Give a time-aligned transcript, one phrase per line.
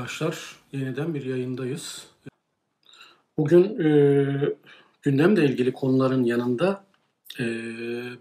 [0.00, 0.56] arkadaşlar.
[0.72, 2.06] Yeniden bir yayındayız.
[3.38, 3.88] Bugün e,
[5.02, 6.84] gündemle ilgili konuların yanında
[7.40, 7.44] e,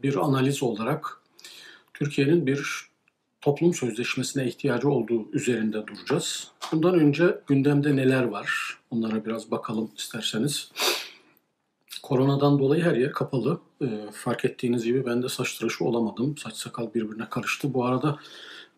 [0.03, 1.21] bir analiz olarak
[1.93, 2.89] Türkiye'nin bir
[3.41, 6.51] toplum sözleşmesine ihtiyacı olduğu üzerinde duracağız.
[6.71, 8.77] Bundan önce gündemde neler var?
[8.91, 10.71] Onlara biraz bakalım isterseniz.
[12.03, 13.59] Koronadan dolayı her yer kapalı.
[13.81, 16.37] E, fark ettiğiniz gibi ben de saç tıraşı olamadım.
[16.37, 17.73] Saç sakal birbirine karıştı.
[17.73, 18.19] Bu arada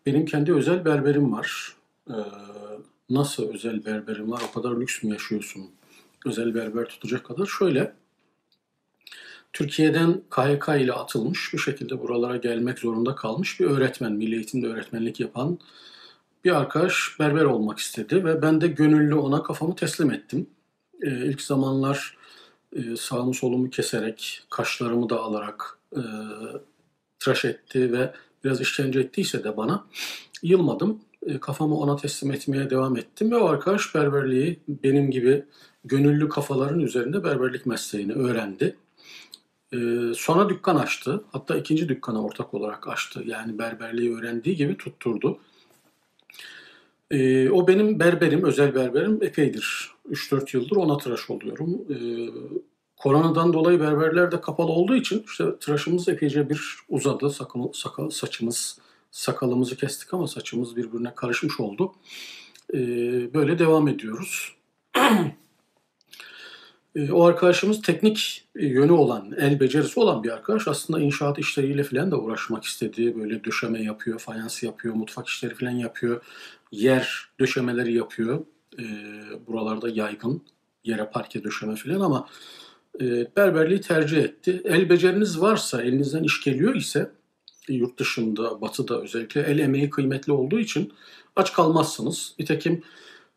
[0.06, 1.76] benim kendi özel berberim var.
[2.10, 2.16] E,
[3.10, 4.42] nasıl özel berberim var?
[4.50, 5.70] O kadar lüks mü yaşıyorsun?
[6.26, 7.46] Özel berber tutacak kadar.
[7.46, 7.94] Şöyle,
[9.52, 15.20] Türkiye'den KYK ile atılmış, bir şekilde buralara gelmek zorunda kalmış bir öğretmen, milli eğitimde öğretmenlik
[15.20, 15.58] yapan
[16.44, 20.46] bir arkadaş berber olmak istedi ve ben de gönüllü ona kafamı teslim ettim.
[21.02, 22.16] Ee, ilk zamanlar
[22.76, 26.02] e, sağımı solumu keserek, kaşlarımı da alarak e,
[27.18, 29.86] tıraş etti ve biraz işkence ettiyse de bana
[30.42, 31.00] yılmadım.
[31.26, 35.44] E, kafamı ona teslim etmeye devam ettim ve o arkadaş berberliği benim gibi
[35.84, 38.76] gönüllü kafaların üzerinde berberlik mesleğini öğrendi.
[39.72, 39.78] E,
[40.16, 41.24] sonra dükkan açtı.
[41.32, 43.22] Hatta ikinci dükkana ortak olarak açtı.
[43.26, 45.38] Yani berberliği öğrendiği gibi tutturdu.
[47.10, 49.90] E, o benim berberim, özel berberim epeydir.
[50.10, 51.80] 3-4 yıldır ona tıraş oluyorum.
[52.96, 57.30] Koronadan dolayı berberler de kapalı olduğu için işte tıraşımız epeyce bir uzadı.
[57.30, 58.78] Sakal, sakal, saçımız
[59.12, 61.92] sakalımızı kestik ama saçımız birbirine karışmış oldu.
[62.74, 62.78] E,
[63.34, 64.56] böyle devam ediyoruz.
[66.96, 70.68] e, o arkadaşımız teknik yönü olan, el becerisi olan bir arkadaş.
[70.68, 73.16] Aslında inşaat işleriyle falan da uğraşmak istedi.
[73.18, 76.22] Böyle döşeme yapıyor, fayans yapıyor, mutfak işleri falan yapıyor.
[76.72, 78.44] Yer döşemeleri yapıyor.
[78.78, 78.84] E,
[79.46, 80.42] buralarda yaygın
[80.84, 82.28] yere parke döşeme falan ama
[83.00, 84.62] e, berberliği tercih etti.
[84.64, 87.10] El beceriniz varsa, elinizden iş geliyor ise
[87.68, 90.92] yurt dışında, batıda özellikle el emeği kıymetli olduğu için
[91.36, 92.34] aç kalmazsınız.
[92.38, 92.82] Nitekim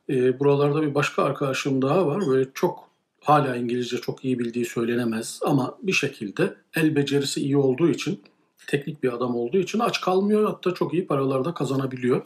[0.09, 2.27] e, buralarda bir başka arkadaşım daha var.
[2.27, 2.89] Böyle çok
[3.21, 8.21] hala İngilizce çok iyi bildiği söylenemez ama bir şekilde el becerisi iyi olduğu için,
[8.67, 10.45] teknik bir adam olduğu için aç kalmıyor.
[10.45, 12.21] Hatta çok iyi paralar da kazanabiliyor.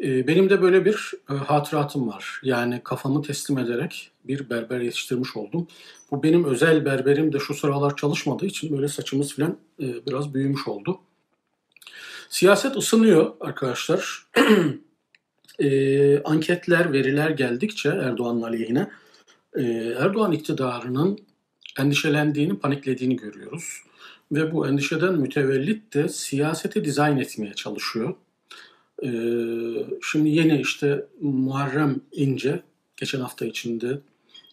[0.00, 2.40] E, benim de böyle bir e, hatıratım var.
[2.42, 5.68] Yani kafamı teslim ederek bir berber yetiştirmiş oldum.
[6.10, 10.68] Bu benim özel berberim de şu sıralar çalışmadığı için böyle saçımız falan e, biraz büyümüş
[10.68, 11.00] oldu.
[12.28, 14.26] Siyaset ısınıyor arkadaşlar.
[15.58, 18.90] e, anketler, veriler geldikçe Erdoğan'ın aleyhine
[19.98, 21.18] Erdoğan iktidarının
[21.78, 23.82] endişelendiğini, paniklediğini görüyoruz.
[24.32, 28.14] Ve bu endişeden mütevellit de siyaseti dizayn etmeye çalışıyor.
[29.04, 29.10] E,
[30.02, 32.62] şimdi yeni işte Muharrem İnce
[32.96, 34.00] geçen hafta içinde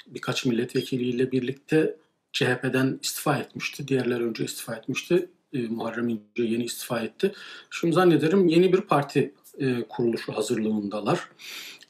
[0.07, 1.95] birkaç milletvekiliyle birlikte
[2.34, 3.88] CHP'den istifa etmişti.
[3.88, 5.29] Diğerler önce istifa etmişti.
[5.53, 7.31] E, Muharrem İnce yeni istifa etti.
[7.69, 11.29] Şimdi zannederim yeni bir parti e, kuruluşu hazırlığındalar.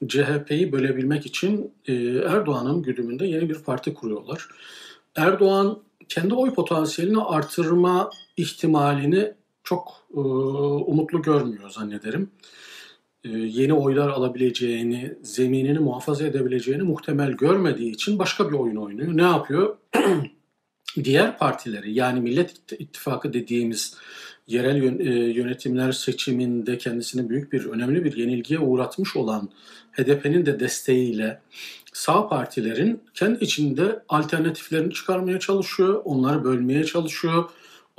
[0.07, 4.47] CHP'yi bölebilmek için e, Erdoğan'ın güdümünde yeni bir parti kuruyorlar.
[5.15, 9.33] Erdoğan kendi oy potansiyelini artırma ihtimalini
[9.63, 12.31] çok e, umutlu görmüyor zannederim.
[13.23, 19.17] E, yeni oylar alabileceğini, zeminini muhafaza edebileceğini muhtemel görmediği için başka bir oyun oynuyor.
[19.17, 19.77] Ne yapıyor?
[21.03, 23.97] Diğer partileri yani Millet İttifakı dediğimiz
[24.47, 29.49] yerel e, yönetimler seçiminde kendisini büyük bir önemli bir yenilgiye uğratmış olan
[29.91, 31.41] HDP'nin de desteğiyle
[31.93, 37.49] sağ partilerin kendi içinde alternatiflerini çıkarmaya çalışıyor, onları bölmeye çalışıyor,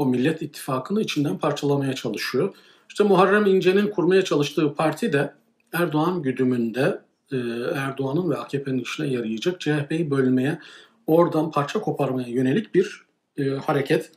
[0.03, 2.55] o Millet İttifakı'nı içinden parçalamaya çalışıyor.
[2.89, 5.35] İşte Muharrem İnce'nin kurmaya çalıştığı parti de
[5.73, 7.01] Erdoğan güdümünde
[7.33, 7.37] e,
[7.75, 10.59] Erdoğan'ın ve AKP'nin işine yarayacak CHP'yi bölmeye,
[11.07, 13.03] oradan parça koparmaya yönelik bir
[13.37, 14.11] e, hareket.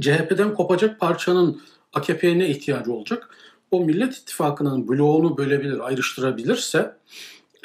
[0.00, 1.60] CHP'den kopacak parçanın
[1.92, 3.28] AKP'ye ne ihtiyacı olacak?
[3.70, 6.96] O Millet İttifakı'nın bloğunu bölebilir, ayrıştırabilirse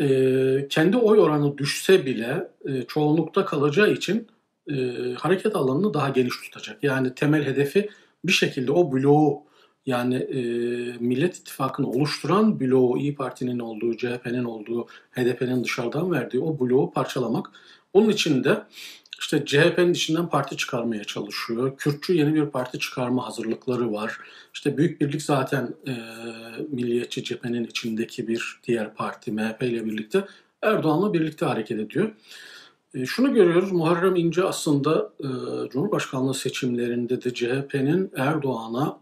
[0.02, 4.28] e, kendi oy oranı düşse bile e, çoğunlukta kalacağı için
[4.72, 4.76] e,
[5.14, 6.84] hareket alanını daha geniş tutacak.
[6.84, 7.90] Yani temel hedefi
[8.26, 9.44] bir şekilde o bloğu
[9.86, 10.40] yani e,
[11.00, 17.52] Millet İttifakı'nı oluşturan bloğu, İyi Parti'nin olduğu, CHP'nin olduğu, HDP'nin dışarıdan verdiği o bloğu parçalamak.
[17.94, 18.64] Onun için de
[19.20, 21.78] işte CHP'nin içinden parti çıkarmaya çalışıyor.
[21.78, 24.18] Kürtçü yeni bir parti çıkarma hazırlıkları var.
[24.54, 25.94] İşte Büyük Birlik zaten e,
[26.70, 30.26] Milliyetçi cephenin içindeki bir diğer parti MHP ile birlikte
[30.62, 32.12] Erdoğan'la birlikte hareket ediyor.
[32.96, 35.28] E, şunu görüyoruz, Muharrem İnce aslında e,
[35.70, 39.00] Cumhurbaşkanlığı seçimlerinde de CHP'nin Erdoğan'a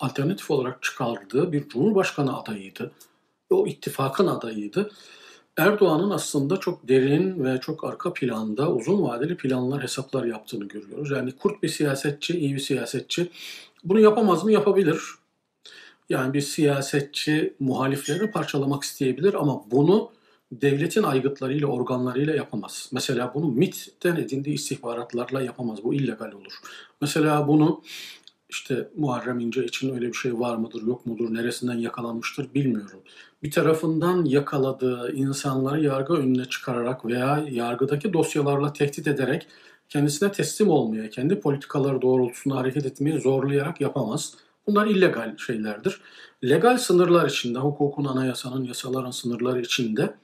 [0.00, 2.92] alternatif olarak çıkardığı bir Cumhurbaşkanı adayıydı.
[3.50, 4.90] O ittifakın adayıydı.
[5.56, 11.10] Erdoğan'ın aslında çok derin ve çok arka planda uzun vadeli planlar, hesaplar yaptığını görüyoruz.
[11.10, 13.30] Yani kurt bir siyasetçi, iyi bir siyasetçi.
[13.84, 14.52] Bunu yapamaz mı?
[14.52, 15.00] Yapabilir.
[16.08, 20.10] Yani bir siyasetçi muhalifleri parçalamak isteyebilir ama bunu
[20.60, 22.88] devletin aygıtlarıyla, organlarıyla yapamaz.
[22.92, 25.84] Mesela bunu MIT'ten edindiği istihbaratlarla yapamaz.
[25.84, 26.52] Bu illegal olur.
[27.00, 27.82] Mesela bunu
[28.48, 33.00] işte Muharrem İnce için öyle bir şey var mıdır, yok mudur, neresinden yakalanmıştır bilmiyorum.
[33.42, 39.46] Bir tarafından yakaladığı insanları yargı önüne çıkararak veya yargıdaki dosyalarla tehdit ederek
[39.88, 44.34] kendisine teslim olmaya, kendi politikaları doğrultusunda hareket etmeyi zorlayarak yapamaz.
[44.66, 46.00] Bunlar illegal şeylerdir.
[46.44, 50.14] Legal sınırlar içinde, hukukun, anayasanın, yasaların sınırları içinde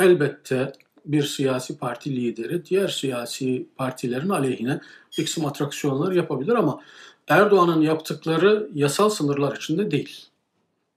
[0.00, 0.72] elbette
[1.06, 4.80] bir siyasi parti lideri diğer siyasi partilerin aleyhine
[5.16, 6.80] kısım atraksiyonlar yapabilir ama
[7.28, 10.26] Erdoğan'ın yaptıkları yasal sınırlar içinde değil.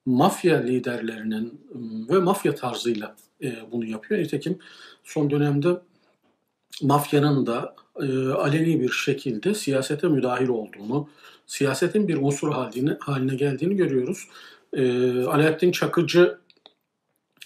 [0.05, 4.21] Mafya liderlerinin ıı, ve mafya tarzıyla e, bunu yapıyor.
[4.21, 4.59] Nitekim
[5.03, 5.81] son dönemde
[6.81, 11.09] mafyanın da e, aleni bir şekilde siyasete müdahil olduğunu,
[11.51, 14.27] siyasetin bir unsur haline, haline geldiğini görüyoruz.
[14.74, 14.83] E,
[15.24, 16.38] Alaaddin Çakıcı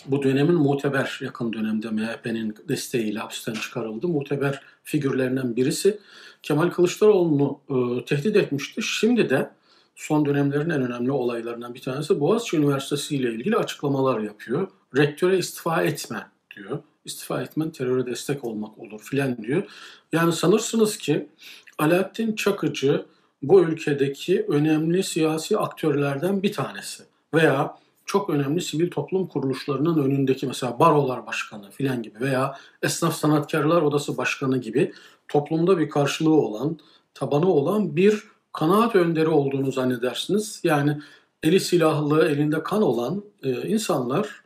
[0.05, 4.07] bu dönemin muteber yakın dönemde MHP'nin desteğiyle hapisten çıkarıldı.
[4.07, 5.99] Muteber figürlerinden birisi
[6.43, 8.81] Kemal Kılıçdaroğlu'nu e, tehdit etmişti.
[8.81, 9.49] Şimdi de
[9.95, 14.67] son dönemlerin en önemli olaylarından bir tanesi Boğaziçi Üniversitesi ile ilgili açıklamalar yapıyor.
[14.97, 16.79] Rektöre istifa etme diyor.
[17.05, 19.63] İstifa etmen teröre destek olmak olur filan diyor.
[20.11, 21.29] Yani sanırsınız ki
[21.77, 23.05] Alaaddin Çakıcı
[23.49, 27.03] bu ülkedeki önemli siyasi aktörlerden bir tanesi.
[27.33, 33.81] Veya çok önemli sivil toplum kuruluşlarının önündeki mesela barolar başkanı filan gibi veya esnaf sanatkarlar
[33.81, 34.93] odası başkanı gibi
[35.27, 36.79] toplumda bir karşılığı olan,
[37.13, 40.61] tabanı olan bir kanaat önderi olduğunu zannedersiniz.
[40.63, 41.01] Yani
[41.43, 44.45] eli silahlı, elinde kan olan e, insanlar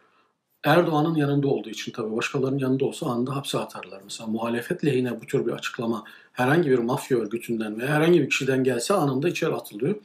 [0.63, 4.01] Erdoğan'ın yanında olduğu için tabii başkalarının yanında olsa anında hapse atarlar.
[4.03, 6.03] Mesela muhalefet lehine bu tür bir açıklama
[6.39, 9.95] herhangi bir mafya örgütünden veya herhangi bir kişiden gelse anında içeri atılıyor.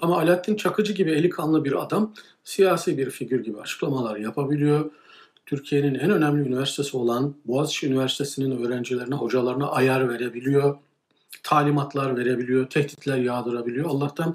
[0.00, 4.90] Ama Alaaddin Çakıcı gibi eli kanlı bir adam siyasi bir figür gibi açıklamalar yapabiliyor.
[5.46, 10.78] Türkiye'nin en önemli üniversitesi olan Boğaziçi Üniversitesi'nin öğrencilerine, hocalarına ayar verebiliyor.
[11.42, 13.90] Talimatlar verebiliyor, tehditler yağdırabiliyor.
[13.90, 14.34] Allah'tan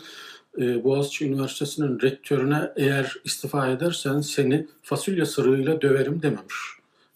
[0.58, 6.56] e, Boğaziçi Üniversitesi'nin rektörüne eğer istifa edersen seni fasulye sırığıyla döverim dememiş.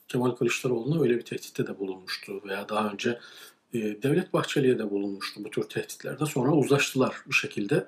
[0.08, 3.20] Kemal Kılıçdaroğlu'na öyle bir tehditte de bulunmuştu veya daha önce
[4.04, 6.26] Devlet Bahçeli'ye de bulunmuştu bu tür tehditlerde.
[6.26, 7.88] Sonra uzlaştılar bir şekilde.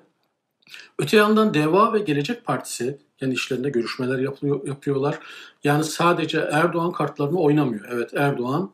[0.98, 5.18] Öte yandan DEVA ve Gelecek Partisi kendi işlerinde görüşmeler yapıyor, yapıyorlar.
[5.64, 7.88] Yani sadece Erdoğan kartlarını oynamıyor.
[7.92, 8.72] Evet Erdoğan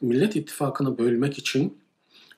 [0.00, 1.78] Millet İttifakı'nı bölmek için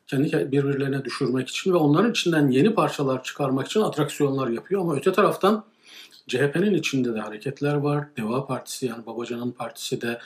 [0.06, 4.80] kendi birbirlerine düşürmek için ve onların içinden yeni parçalar çıkarmak için atraksiyonlar yapıyor.
[4.80, 5.64] Ama öte taraftan
[6.28, 8.04] CHP'nin içinde de hareketler var.
[8.16, 10.19] Deva Partisi yani Babacan'ın partisi de e,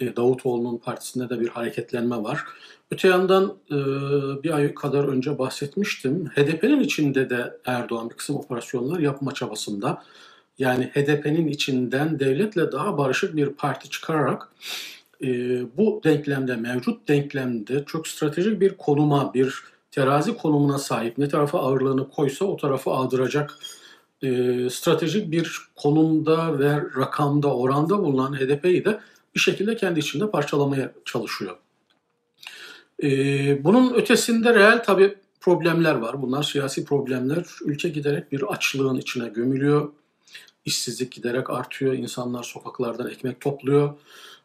[0.00, 2.44] Davutoğlu'nun partisinde de bir hareketlenme var.
[2.90, 3.74] Öte yandan e,
[4.42, 6.26] bir ay kadar önce bahsetmiştim.
[6.26, 10.02] HDP'nin içinde de Erdoğan bir kısım operasyonlar yapma çabasında.
[10.58, 14.48] Yani HDP'nin içinden devletle daha barışık bir parti çıkararak
[15.22, 15.28] e,
[15.76, 19.54] bu denklemde, mevcut denklemde çok stratejik bir konuma, bir
[19.90, 21.18] terazi konumuna sahip.
[21.18, 23.58] Ne tarafa ağırlığını koysa o tarafa ağdıracak
[24.22, 29.00] e, stratejik bir konumda ve rakamda, oranda bulunan HDP'yi de
[29.36, 31.56] bir şekilde kendi içinde parçalamaya çalışıyor.
[33.02, 33.08] E,
[33.64, 36.22] bunun ötesinde reel tabi problemler var.
[36.22, 37.46] Bunlar siyasi problemler.
[37.64, 39.92] Ülke giderek bir açlığın içine gömülüyor.
[40.64, 41.92] İşsizlik giderek artıyor.
[41.92, 43.94] İnsanlar sokaklardan ekmek topluyor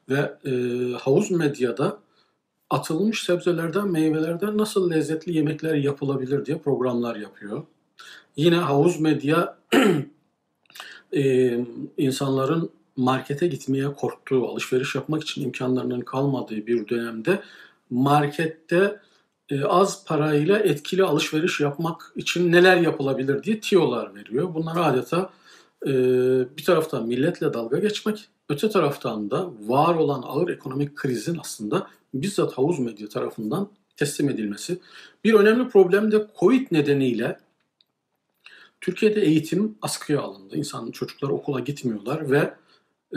[0.10, 0.52] ve e,
[0.94, 2.00] havuz medyada
[2.70, 7.64] atılmış sebzelerden, meyvelerden nasıl lezzetli yemekler yapılabilir diye programlar yapıyor.
[8.36, 9.58] Yine havuz medya
[11.14, 11.54] e,
[11.98, 17.42] insanların markete gitmeye korktuğu, alışveriş yapmak için imkanlarının kalmadığı bir dönemde
[17.90, 19.00] markette
[19.50, 24.54] e, az parayla etkili alışveriş yapmak için neler yapılabilir diye tiyolar veriyor.
[24.54, 25.30] Bunlar adeta
[25.86, 25.92] e,
[26.58, 32.58] bir taraftan milletle dalga geçmek, öte taraftan da var olan ağır ekonomik krizin aslında bizzat
[32.58, 34.80] havuz medya tarafından teslim edilmesi.
[35.24, 37.40] Bir önemli problem de Covid nedeniyle
[38.82, 40.58] Türkiye'de eğitim askıya alındı.
[40.58, 42.54] İnsan çocuklar okula gitmiyorlar ve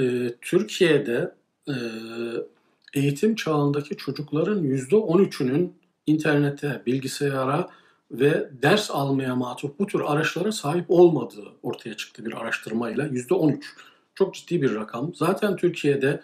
[0.00, 1.34] e, Türkiye'de
[1.68, 1.74] e,
[2.94, 5.72] eğitim çağındaki çocukların yüzde 13'ünün
[6.06, 7.68] internete, bilgisayara
[8.10, 13.06] ve ders almaya matuf bu tür araçlara sahip olmadığı ortaya çıktı bir araştırmayla.
[13.06, 13.74] Yüzde 13.
[14.14, 15.14] Çok ciddi bir rakam.
[15.14, 16.22] Zaten Türkiye'de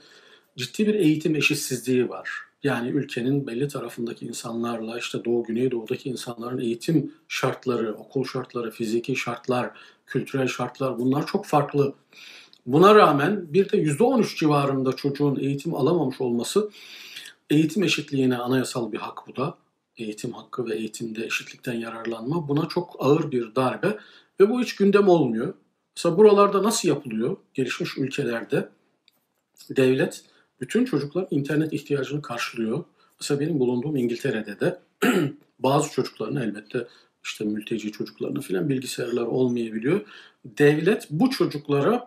[0.56, 2.30] ciddi bir eğitim eşitsizliği var.
[2.62, 9.70] Yani ülkenin belli tarafındaki insanlarla işte Doğu Güneydoğu'daki insanların eğitim şartları, okul şartları, fiziki şartlar,
[10.06, 11.94] kültürel şartlar bunlar çok farklı.
[12.66, 16.70] Buna rağmen bir de %13 civarında çocuğun eğitim alamamış olması
[17.50, 19.58] eğitim eşitliğine anayasal bir hak bu da.
[19.96, 23.98] Eğitim hakkı ve eğitimde eşitlikten yararlanma buna çok ağır bir darbe
[24.40, 25.54] ve bu hiç gündem olmuyor.
[25.96, 27.36] Mesela buralarda nasıl yapılıyor?
[27.54, 28.68] Gelişmiş ülkelerde
[29.70, 30.24] devlet
[30.60, 32.84] bütün çocuklar internet ihtiyacını karşılıyor.
[33.20, 34.80] Mesela benim bulunduğum İngiltere'de de
[35.58, 36.86] bazı çocukların elbette
[37.24, 40.00] işte mülteci çocuklarına filan bilgisayarlar olmayabiliyor.
[40.44, 42.06] Devlet bu çocuklara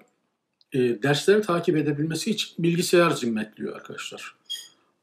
[0.74, 4.36] e, dersleri takip edebilmesi için bilgisayar zimmetliyor arkadaşlar.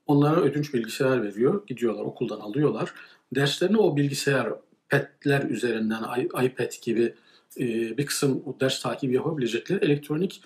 [0.07, 1.67] Onlara ödünç bilgisayar veriyor.
[1.67, 2.95] Gidiyorlar okuldan alıyorlar.
[3.35, 4.53] Derslerini o bilgisayar
[4.89, 6.03] petler üzerinden
[6.43, 7.15] iPad gibi
[7.59, 7.67] e,
[7.99, 10.43] bir kısım ders takibi yapabilecekleri elektronik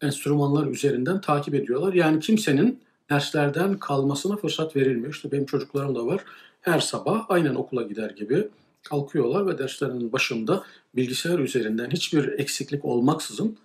[0.00, 1.94] enstrümanlar üzerinden takip ediyorlar.
[1.94, 2.80] Yani kimsenin
[3.10, 5.14] derslerden kalmasına fırsat verilmiyor.
[5.14, 6.24] İşte benim çocuklarım da var.
[6.60, 8.48] Her sabah aynen okula gider gibi
[8.82, 10.62] kalkıyorlar ve derslerinin başında
[10.96, 13.58] bilgisayar üzerinden hiçbir eksiklik olmaksızın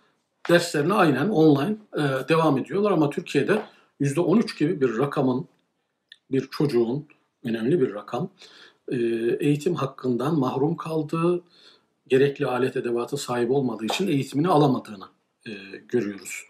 [0.50, 2.92] derslerine aynen online e, devam ediyorlar.
[2.92, 3.62] Ama Türkiye'de
[4.02, 5.48] %13 gibi bir rakamın,
[6.32, 7.08] bir çocuğun,
[7.44, 8.30] önemli bir rakam,
[8.92, 8.98] e,
[9.40, 11.44] eğitim hakkından mahrum kaldığı,
[12.08, 15.06] gerekli alet edevatı sahip olmadığı için eğitimini alamadığını
[15.48, 15.52] e,
[15.88, 16.44] görüyoruz.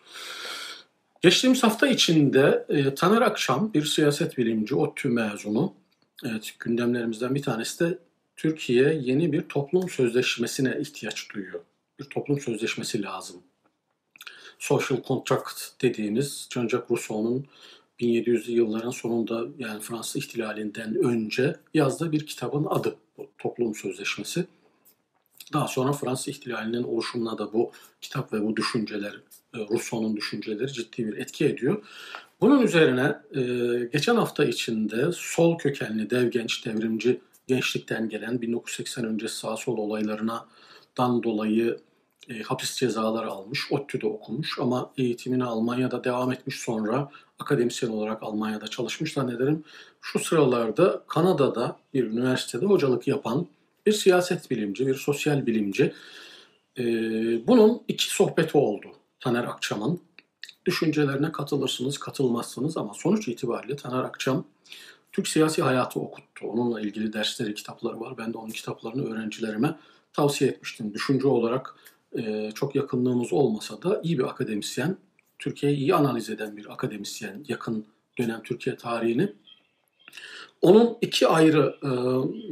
[1.21, 5.74] Geçtiğimiz hafta içinde e, Taner Akşam bir siyaset bilimci, ODTÜ mezunu.
[6.25, 7.98] Evet, gündemlerimizden bir tanesi de
[8.36, 11.60] Türkiye yeni bir toplum sözleşmesine ihtiyaç duyuyor.
[12.00, 13.43] Bir toplum sözleşmesi lazım.
[14.62, 17.46] Social Contract dediğimiz Jean-Jacques Rousseau'nun
[18.00, 24.46] 1700'lü yılların sonunda yani Fransız ihtilalinden önce yazdığı bir kitabın adı bu toplum sözleşmesi.
[25.53, 29.13] Daha sonra Fransız ihtilalinin oluşumuna da bu kitap ve bu düşünceler,
[29.53, 31.84] e, Rousseau'nun düşünceleri ciddi bir etki ediyor.
[32.41, 33.41] Bunun üzerine e,
[33.94, 40.48] geçen hafta içinde sol kökenli dev genç devrimci gençlikten gelen 1980 öncesi sağ sol olaylarına
[40.98, 41.77] dan dolayı
[42.30, 48.68] e, hapis cezaları almış, ODTÜ'de okumuş ama eğitimini Almanya'da devam etmiş sonra akademisyen olarak Almanya'da
[48.68, 49.63] çalışmış zannederim.
[50.01, 53.48] Şu sıralarda Kanada'da bir üniversitede hocalık yapan
[53.86, 55.94] bir siyaset bilimci, bir sosyal bilimci.
[56.78, 56.84] E,
[57.48, 58.88] bunun iki sohbeti oldu
[59.20, 60.01] Taner Akçam'ın.
[60.66, 64.46] Düşüncelerine katılırsınız, katılmazsınız ama sonuç itibariyle Taner Akçam
[65.12, 66.48] Türk siyasi hayatı okuttu.
[66.48, 68.18] Onunla ilgili dersleri, kitapları var.
[68.18, 69.75] Ben de onun kitaplarını öğrencilerime
[70.13, 70.94] tavsiye etmiştim.
[70.94, 71.75] Düşünce olarak
[72.18, 74.98] e, çok yakınlığımız olmasa da iyi bir akademisyen,
[75.39, 77.86] Türkiye'yi iyi analiz eden bir akademisyen, yakın
[78.20, 79.34] dönem Türkiye tarihini.
[80.62, 81.89] Onun iki ayrı e,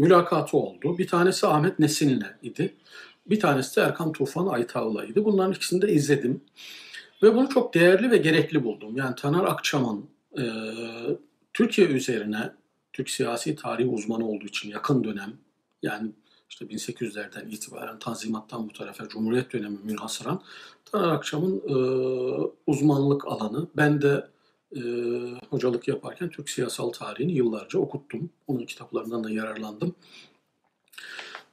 [0.01, 0.97] mülakatı oldu.
[0.97, 2.75] Bir tanesi Ahmet Nesin'le idi.
[3.25, 5.25] Bir tanesi de Erkan Tufan Aytav'la idi.
[5.25, 6.41] Bunların ikisini de izledim.
[7.23, 8.95] Ve bunu çok değerli ve gerekli buldum.
[8.97, 10.05] Yani Taner Akçam'ın
[10.37, 10.43] e,
[11.53, 12.51] Türkiye üzerine
[12.93, 15.33] Türk siyasi tarihi uzmanı olduğu için yakın dönem
[15.83, 16.11] yani
[16.49, 20.41] işte 1800'lerden itibaren Tanzimat'tan bu tarafa Cumhuriyet dönemi münhasıran
[20.85, 21.75] Taner Akçam'ın e,
[22.67, 23.67] uzmanlık alanı.
[23.77, 24.27] Ben de
[24.75, 24.81] e,
[25.49, 28.29] hocalık yaparken Türk siyasal tarihini yıllarca okuttum.
[28.47, 29.95] Onun kitaplarından da yararlandım.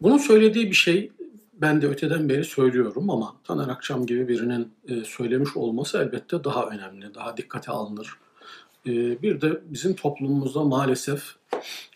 [0.03, 1.13] Bunun söylediği bir şey
[1.53, 6.67] ben de öteden beri söylüyorum ama Taner Akçam gibi birinin e, söylemiş olması elbette daha
[6.67, 8.09] önemli, daha dikkate alınır.
[8.87, 11.35] E, bir de bizim toplumumuzda maalesef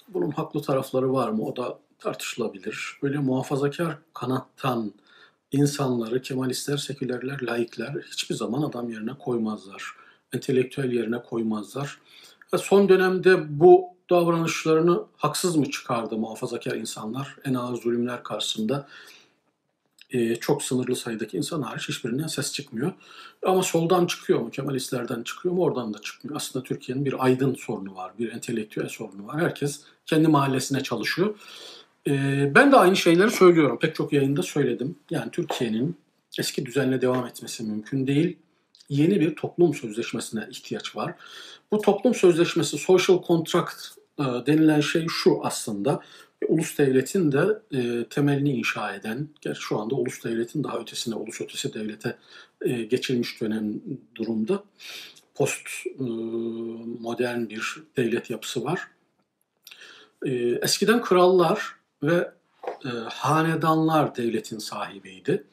[0.08, 2.98] bunun haklı tarafları var mı o da tartışılabilir.
[3.02, 4.92] Böyle muhafazakar kanattan
[5.52, 9.84] insanları Kemalistler, sekülerler, laikler hiçbir zaman adam yerine koymazlar.
[10.32, 11.98] Entelektüel yerine koymazlar.
[12.54, 18.88] Ve son dönemde bu davranışlarını haksız mı çıkardı muhafazakar insanlar en ağır zulümler karşısında?
[20.12, 22.92] e, çok sınırlı sayıdaki insan hariç hiçbirinden ses çıkmıyor.
[23.46, 26.36] Ama soldan çıkıyor mu, Kemalistlerden çıkıyor mu oradan da çıkmıyor.
[26.36, 29.40] Aslında Türkiye'nin bir aydın sorunu var, bir entelektüel sorunu var.
[29.40, 31.34] Herkes kendi mahallesine çalışıyor.
[32.08, 32.12] E,
[32.54, 33.78] ben de aynı şeyleri söylüyorum.
[33.78, 34.96] Pek çok yayında söyledim.
[35.10, 35.96] Yani Türkiye'nin
[36.38, 38.36] eski düzenle devam etmesi mümkün değil.
[38.88, 41.14] Yeni bir toplum sözleşmesine ihtiyaç var.
[41.72, 43.76] Bu toplum sözleşmesi, social contract
[44.18, 46.00] e, denilen şey şu aslında
[46.48, 51.40] ulus devletin de e, temelini inşa eden, gerçi şu anda ulus devletin daha ötesine, ulus
[51.40, 52.16] ötesi devlete
[52.62, 53.80] e, geçilmiş dönem
[54.14, 54.64] durumda
[55.34, 56.02] post e,
[57.00, 58.88] modern bir devlet yapısı var.
[60.26, 60.30] E,
[60.62, 62.30] eskiden krallar ve
[62.84, 65.44] e, hanedanlar devletin sahibiydi.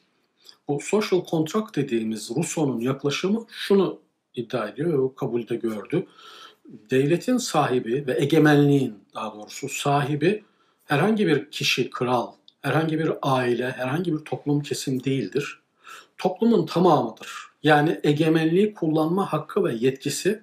[0.68, 4.00] Bu social contract dediğimiz Rousseau'nun yaklaşımı şunu
[4.34, 6.06] iddia ediyor ve o kabulde gördü.
[6.90, 10.44] Devletin sahibi ve egemenliğin daha doğrusu sahibi
[10.84, 15.60] herhangi bir kişi, kral, herhangi bir aile, herhangi bir toplum kesim değildir.
[16.18, 17.30] Toplumun tamamıdır.
[17.62, 20.42] Yani egemenliği kullanma hakkı ve yetkisi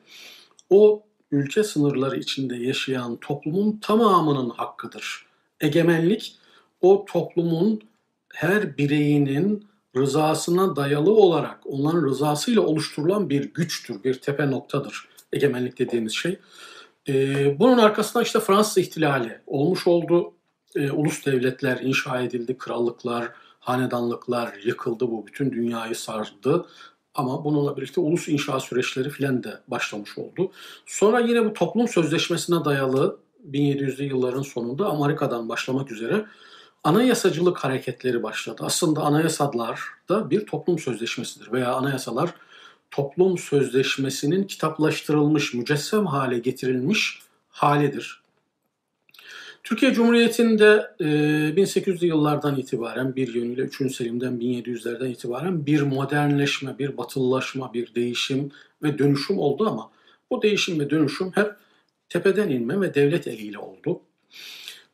[0.70, 5.25] o ülke sınırları içinde yaşayan toplumun tamamının hakkıdır.
[5.62, 6.36] Egemenlik
[6.82, 7.82] o toplumun
[8.34, 16.14] her bireyinin rızasına dayalı olarak onların rızasıyla oluşturulan bir güçtür, bir tepe noktadır egemenlik dediğimiz
[16.14, 16.40] şey.
[17.08, 20.34] Ee, bunun arkasında işte Fransız ihtilali olmuş oldu.
[20.76, 26.66] Ee, ulus devletler inşa edildi, krallıklar, hanedanlıklar yıkıldı, bu bütün dünyayı sardı.
[27.16, 30.52] Ama bununla birlikte ulus inşa süreçleri filan da başlamış oldu.
[30.86, 33.20] Sonra yine bu toplum sözleşmesine dayalı
[33.52, 36.26] 1700'lü yılların sonunda Amerika'dan başlamak üzere
[36.84, 38.62] anayasacılık hareketleri başladı.
[38.66, 42.34] Aslında anayasalar da bir toplum sözleşmesidir veya anayasalar
[42.92, 48.22] toplum sözleşmesinin kitaplaştırılmış, mücessem hale getirilmiş halidir.
[49.64, 53.96] Türkiye Cumhuriyeti'nde e, 1800'lü yıllardan itibaren bir yönüyle 3.
[53.96, 58.52] Selim'den 1700'lerden itibaren bir modernleşme, bir batılılaşma, bir değişim
[58.84, 59.92] ve dönüşüm oldu ama
[60.32, 61.52] bu değişim ve dönüşüm hep
[62.10, 64.02] tepeden inme ve devlet eliyle oldu.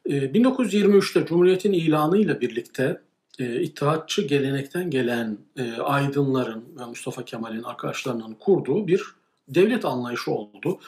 [0.05, 3.01] E, 1923'te Cumhuriyet'in ilanıyla birlikte
[3.39, 9.03] e, İttihatçı gelenekten gelen e, aydınların ve Mustafa Kemal'in arkadaşlarının kurduğu bir
[9.47, 10.79] devlet anlayışı oldu.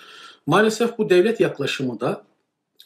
[0.46, 2.24] Maalesef bu devlet yaklaşımı da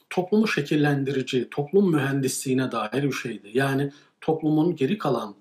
[0.10, 3.50] toplumu şekillendirici, toplum mühendisliğine dair bir şeydi.
[3.54, 3.92] Yani
[4.22, 5.36] toplumun geri kalan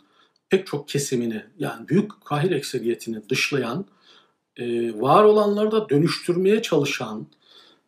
[0.48, 3.84] pek çok kesimini yani büyük kahir ekseriyetini dışlayan,
[4.56, 4.64] e,
[5.00, 7.26] var olanları da dönüştürmeye çalışan,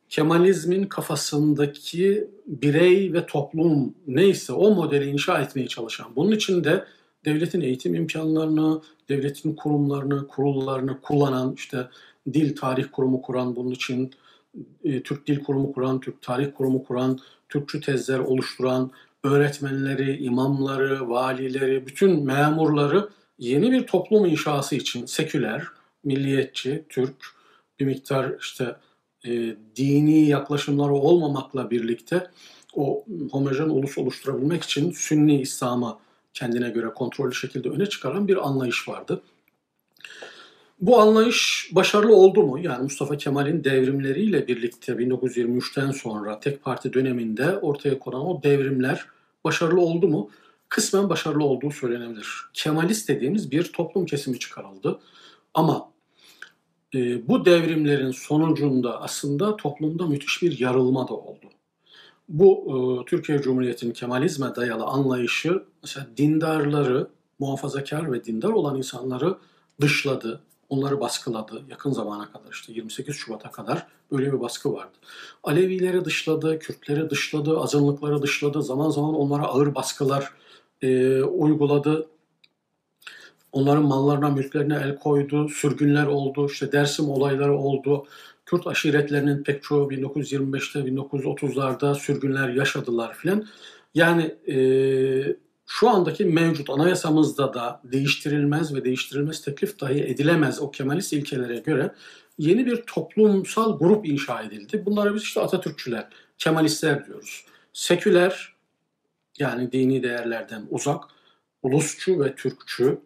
[0.08, 6.06] Kemalizmin kafasındaki birey ve toplum neyse o modeli inşa etmeye çalışan.
[6.16, 6.84] Bunun için de
[7.24, 11.88] devletin eğitim imkanlarını, devletin kurumlarını, kurullarını kullanan, işte
[12.32, 14.10] dil tarih kurumu kuran, bunun için
[14.84, 18.90] e, Türk Dil Kurumu kuran, Türk Tarih Kurumu kuran, Türkçü tezler oluşturan,
[19.24, 25.62] öğretmenleri, imamları, valileri, bütün memurları yeni bir toplum inşası için seküler,
[26.04, 27.14] milliyetçi, Türk,
[27.80, 28.76] bir miktar işte
[29.26, 32.30] e, dini yaklaşımları olmamakla birlikte
[32.74, 35.98] o homojen ulus oluşturabilmek için Sünni İslam'a
[36.34, 39.22] kendine göre kontrollü şekilde öne çıkaran bir anlayış vardı.
[40.80, 42.58] Bu anlayış başarılı oldu mu?
[42.58, 49.06] Yani Mustafa Kemal'in devrimleriyle birlikte 1923'ten sonra tek parti döneminde ortaya konan o devrimler
[49.44, 50.30] başarılı oldu mu?
[50.68, 52.28] Kısmen başarılı olduğu söylenebilir.
[52.54, 55.00] Kemalist dediğimiz bir toplum kesimi çıkarıldı.
[55.54, 55.90] Ama
[56.94, 61.46] e, bu devrimlerin sonucunda aslında toplumda müthiş bir yarılma da oldu.
[62.28, 69.38] Bu e, Türkiye Cumhuriyeti'nin Kemalizme dayalı anlayışı mesela dindarları, muhafazakar ve dindar olan insanları
[69.80, 71.62] dışladı, onları baskıladı.
[71.70, 74.96] Yakın zamana kadar işte 28 Şubat'a kadar böyle bir baskı vardı.
[75.44, 78.62] Alevileri dışladı, Kürtleri dışladı, azınlıkları dışladı.
[78.62, 80.32] Zaman zaman onlara ağır baskılar
[80.82, 82.08] e, uyguladı.
[83.58, 88.06] Onların mallarına, mülklerine el koydu, sürgünler oldu, işte Dersim olayları oldu.
[88.46, 93.46] Kürt aşiretlerinin pek çoğu 1925'te, 1930'larda sürgünler yaşadılar filan.
[93.94, 94.56] Yani e,
[95.66, 101.94] şu andaki mevcut anayasamızda da değiştirilmez ve değiştirilmez teklif dahi edilemez o Kemalist ilkelere göre
[102.38, 104.82] yeni bir toplumsal grup inşa edildi.
[104.86, 107.44] Bunlara biz işte Atatürkçüler, Kemalistler diyoruz.
[107.72, 108.54] Seküler
[109.38, 111.04] yani dini değerlerden uzak,
[111.62, 112.98] ulusçu ve Türkçü,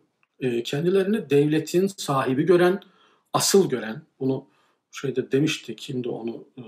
[0.43, 2.81] e, kendilerini devletin sahibi gören,
[3.33, 4.47] asıl gören, bunu
[4.91, 6.63] şeyde demişti, kimdi onu e,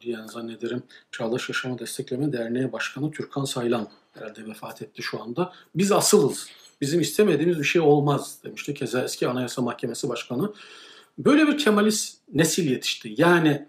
[0.00, 5.52] diyen zannederim, Çağdaş Yaşamı Destekleme Derneği Başkanı Türkan Saylan herhalde vefat etti şu anda.
[5.74, 6.48] Biz asılız,
[6.80, 8.74] bizim istemediğimiz bir şey olmaz demişti.
[8.74, 10.52] Keza eski Anayasa Mahkemesi Başkanı.
[11.18, 13.14] Böyle bir Kemalist nesil yetişti.
[13.18, 13.66] Yani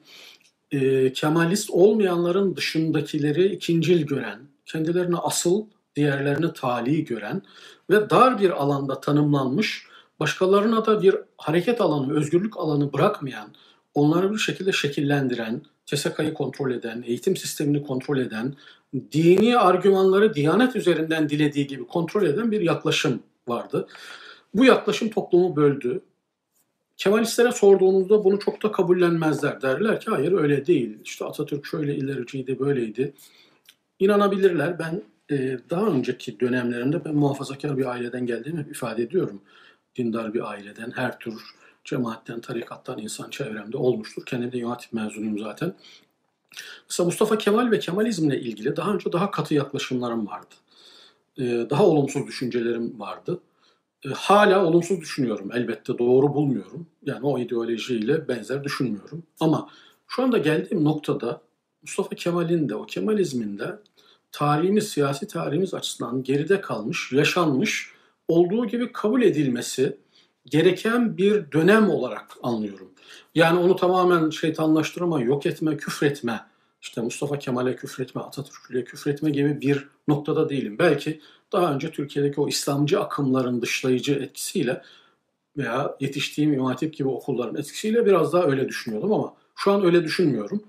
[0.72, 5.66] e, Kemalist olmayanların dışındakileri ikincil gören, kendilerini asıl,
[5.98, 7.42] diğerlerini tali gören
[7.90, 9.88] ve dar bir alanda tanımlanmış,
[10.20, 13.48] başkalarına da bir hareket alanı, özgürlük alanı bırakmayan,
[13.94, 18.54] onları bir şekilde şekillendiren, TSK'yı kontrol eden, eğitim sistemini kontrol eden,
[19.12, 23.88] dini argümanları Diyanet üzerinden dilediği gibi kontrol eden bir yaklaşım vardı.
[24.54, 26.02] Bu yaklaşım toplumu böldü.
[26.98, 29.62] Kemalistlere sorduğunuzda bunu çok da kabullenmezler.
[29.62, 30.98] Derler ki hayır öyle değil.
[31.04, 33.14] İşte Atatürk şöyle ilericiydi, böyleydi.
[34.00, 34.80] İnanabilirler.
[34.80, 39.42] Ben e, daha önceki dönemlerimde ben muhafazakar bir aileden geldiğimi ifade ediyorum.
[39.96, 41.34] Dindar bir aileden, her tür
[41.84, 44.26] cemaatten, tarikattan insan çevremde olmuştur.
[44.26, 45.74] Kendim de yönetim mezunuyum zaten.
[46.90, 50.56] Mesela Mustafa Kemal ve Kemalizmle ilgili daha önce daha katı yaklaşımlarım vardı.
[51.38, 53.40] E, daha olumsuz düşüncelerim vardı.
[54.06, 56.88] E, hala olumsuz düşünüyorum elbette doğru bulmuyorum.
[57.06, 59.24] Yani o ideolojiyle benzer düşünmüyorum.
[59.40, 59.70] Ama
[60.08, 61.42] şu anda geldiğim noktada
[61.82, 63.80] Mustafa Kemal'in de o Kemalizmin de
[64.32, 67.92] tarihimiz, siyasi tarihimiz açısından geride kalmış, yaşanmış,
[68.28, 69.98] olduğu gibi kabul edilmesi
[70.46, 72.92] gereken bir dönem olarak anlıyorum.
[73.36, 76.46] Yani onu tamamen şeytanlaştırma, yok etme, küfretme,
[76.82, 80.80] işte Mustafa Kemal'e küfretme, Atatürk'e küfretme gibi bir noktada değilim.
[80.80, 84.82] Belki daha önce Türkiye'deki o İslamcı akımların dışlayıcı etkisiyle
[85.58, 90.04] veya yetiştiğim İmam Hatip gibi okulların etkisiyle biraz daha öyle düşünüyordum ama şu an öyle
[90.04, 90.64] düşünmüyorum.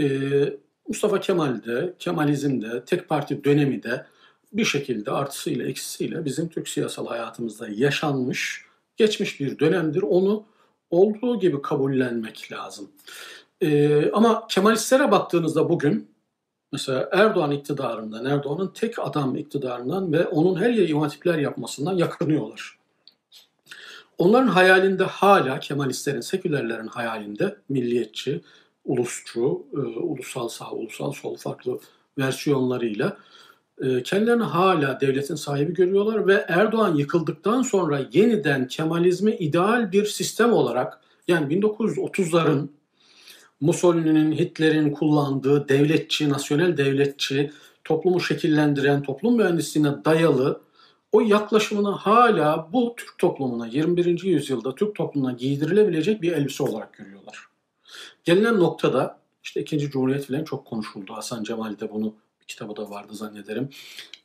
[0.00, 0.56] Ee,
[0.88, 4.06] Mustafa Kemal'de, Kemalizm'de, tek parti dönemi de
[4.52, 8.64] bir şekilde artısıyla eksisiyle bizim Türk siyasal hayatımızda yaşanmış,
[8.96, 10.02] geçmiş bir dönemdir.
[10.02, 10.44] Onu
[10.90, 12.90] olduğu gibi kabullenmek lazım.
[13.60, 16.10] Ee, ama Kemalistlere baktığınızda bugün
[16.72, 22.78] mesela Erdoğan iktidarından, Erdoğan'ın tek adam iktidarından ve onun her yere imatipler yapmasından yakınıyorlar.
[24.18, 28.40] Onların hayalinde hala Kemalistlerin, sekülerlerin hayalinde milliyetçi,
[28.86, 31.78] ulusçu, e, ulusal sağ, ulusal sol farklı
[32.18, 33.16] versiyonlarıyla
[33.82, 40.52] e, kendilerini hala devletin sahibi görüyorlar ve Erdoğan yıkıldıktan sonra yeniden Kemalizmi ideal bir sistem
[40.52, 42.68] olarak yani 1930'ların
[43.60, 47.52] Mussolini'nin, Hitler'in kullandığı devletçi, nasyonel devletçi,
[47.84, 50.60] toplumu şekillendiren, toplum mühendisliğine dayalı
[51.12, 54.24] o yaklaşımını hala bu Türk toplumuna, 21.
[54.24, 57.45] yüzyılda Türk toplumuna giydirilebilecek bir elbise olarak görüyorlar.
[58.26, 59.78] Gelinen noktada işte 2.
[59.78, 61.14] Cumhuriyet falan çok konuşuldu.
[61.14, 63.68] Hasan Cemal de bunu bir kitabı da vardı zannederim.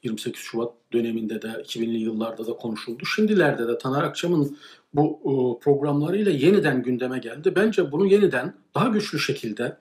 [0.03, 3.05] 28 Şubat döneminde de 2000'li yıllarda da konuşuldu.
[3.05, 4.57] Şimdilerde de Taner Akçam'ın
[4.93, 7.55] bu e, programlarıyla yeniden gündeme geldi.
[7.55, 9.77] Bence bunu yeniden daha güçlü şekilde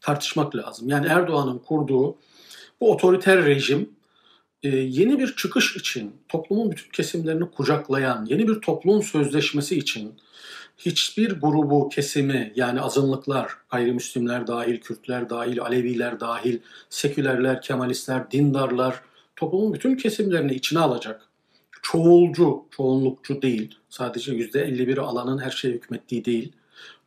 [0.00, 0.88] tartışmak lazım.
[0.88, 2.16] Yani Erdoğan'ın kurduğu
[2.80, 3.90] bu otoriter rejim
[4.62, 10.14] e, yeni bir çıkış için, toplumun bütün kesimlerini kucaklayan, yeni bir toplum sözleşmesi için
[10.78, 16.58] hiçbir grubu, kesimi yani azınlıklar, gayrimüslimler dahil, Kürtler dahil, Aleviler dahil,
[16.90, 19.02] sekülerler, Kemalistler, dindarlar,
[19.36, 21.28] toplumun bütün kesimlerini içine alacak.
[21.82, 26.52] Çoğulcu, çoğunlukçu değil, sadece %51'i alanın her şeye hükmettiği değil,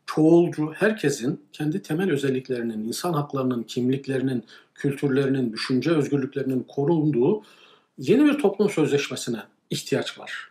[0.06, 7.42] çoğulcu, herkesin kendi temel özelliklerinin, insan haklarının, kimliklerinin, kültürlerinin, düşünce özgürlüklerinin korunduğu
[7.98, 9.38] yeni bir toplum sözleşmesine
[9.70, 10.50] ihtiyaç var.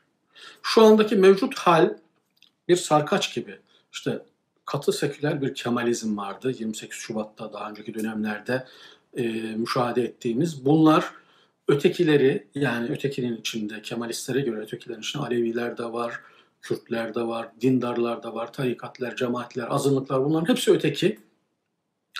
[0.61, 1.93] Şu andaki mevcut hal
[2.67, 3.59] bir sarkaç gibi.
[3.91, 4.21] İşte
[4.65, 8.65] katı seküler bir Kemalizm vardı 28 Şubat'ta daha önceki dönemlerde
[9.17, 9.23] e,
[9.55, 10.65] müşahede ettiğimiz.
[10.65, 11.11] Bunlar
[11.67, 16.19] ötekileri yani ötekinin içinde Kemalistlere göre ötekilerin içinde Aleviler de var,
[16.61, 21.19] Kürtler de var, dindarlar da var, tarikatlar, cemaatler, azınlıklar bunların hepsi öteki.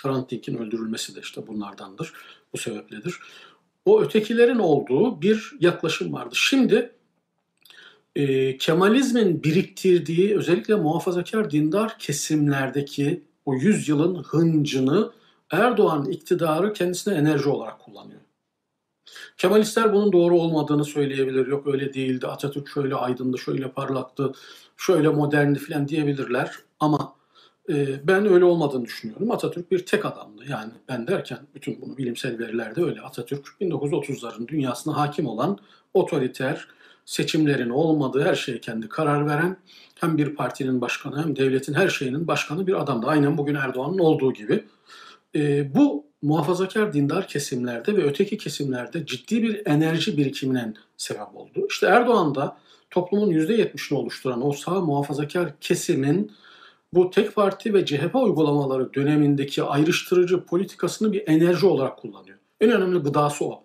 [0.02, 2.12] Hrant Dink'in öldürülmesi de işte bunlardandır.
[2.52, 3.18] Bu sebepledir.
[3.84, 6.34] O ötekilerin olduğu bir yaklaşım vardı.
[6.36, 6.95] Şimdi
[8.16, 15.12] e, Kemalizmin biriktirdiği özellikle muhafazakar dindar kesimlerdeki o yüzyılın hıncını
[15.50, 18.20] Erdoğan iktidarı kendisine enerji olarak kullanıyor.
[19.36, 21.46] Kemalistler bunun doğru olmadığını söyleyebilir.
[21.46, 22.26] Yok öyle değildi.
[22.26, 24.32] Atatürk şöyle aydındı, şöyle parlaktı,
[24.76, 26.54] şöyle moderndi falan diyebilirler.
[26.80, 27.16] Ama
[27.68, 29.30] e, ben öyle olmadığını düşünüyorum.
[29.30, 30.42] Atatürk bir tek adamdı.
[30.48, 33.00] Yani ben derken bütün bunu bilimsel verilerde öyle.
[33.00, 35.58] Atatürk 1930'ların dünyasına hakim olan
[35.94, 36.68] otoriter,
[37.06, 39.56] seçimlerin olmadığı her şeye kendi karar veren
[40.00, 43.06] hem bir partinin başkanı hem devletin her şeyinin başkanı bir adamdı.
[43.06, 44.64] Aynen bugün Erdoğan'ın olduğu gibi.
[45.34, 51.66] E, bu muhafazakar dindar kesimlerde ve öteki kesimlerde ciddi bir enerji birikimine sebep oldu.
[51.70, 52.56] İşte Erdoğan da
[52.90, 56.32] toplumun %70'ini oluşturan o sağ muhafazakar kesimin
[56.92, 62.38] bu tek parti ve CHP uygulamaları dönemindeki ayrıştırıcı politikasını bir enerji olarak kullanıyor.
[62.60, 63.62] En önemli gıdası o.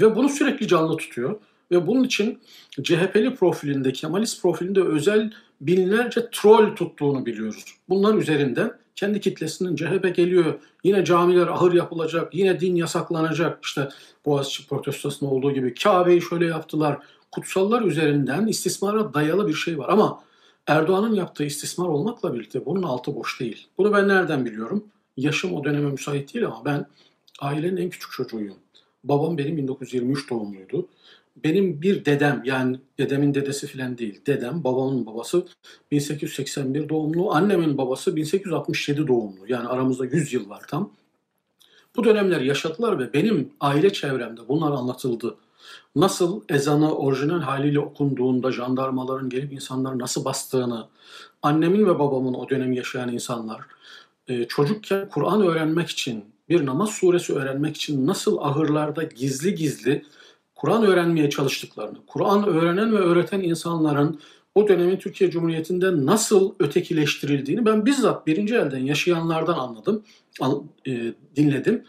[0.00, 1.40] Ve bunu sürekli canlı tutuyor.
[1.72, 2.38] Ve bunun için
[2.82, 7.64] CHP'li profilinde, Kemalist profilinde özel binlerce troll tuttuğunu biliyoruz.
[7.88, 10.54] Bunlar üzerinden kendi kitlesinin CHP geliyor,
[10.84, 13.64] yine camiler ahır yapılacak, yine din yasaklanacak.
[13.64, 13.88] İşte
[14.26, 16.98] Boğaziçi protestosunda olduğu gibi Kabe'yi şöyle yaptılar.
[17.32, 20.20] Kutsallar üzerinden istismara dayalı bir şey var ama
[20.66, 23.66] Erdoğan'ın yaptığı istismar olmakla birlikte bunun altı boş değil.
[23.78, 24.84] Bunu ben nereden biliyorum?
[25.16, 26.86] Yaşım o döneme müsait değil ama ben
[27.40, 28.56] ailenin en küçük çocuğuyum.
[29.04, 30.88] Babam benim 1923 doğumluydu.
[31.44, 34.20] Benim bir dedem yani dedemin dedesi filan değil.
[34.26, 35.46] Dedem, babamın babası
[35.90, 39.46] 1881 doğumlu, annemin babası 1867 doğumlu.
[39.48, 40.92] Yani aramızda 100 yıl var tam.
[41.96, 45.36] Bu dönemler yaşadılar ve benim aile çevremde bunlar anlatıldı.
[45.96, 50.86] Nasıl ezanı orijinal haliyle okunduğunda jandarmaların gelip insanları nasıl bastığını,
[51.42, 53.60] annemin ve babamın o dönem yaşayan insanlar
[54.28, 60.04] e, çocukken Kur'an öğrenmek için, bir namaz suresi öğrenmek için nasıl ahırlarda gizli gizli
[60.60, 64.20] Kur'an öğrenmeye çalıştıklarını, Kur'an öğrenen ve öğreten insanların
[64.54, 70.04] o dönemin Türkiye Cumhuriyeti'nde nasıl ötekileştirildiğini ben bizzat birinci elden yaşayanlardan anladım,
[70.86, 71.84] e, dinledim.